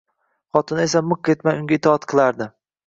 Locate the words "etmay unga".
1.37-1.79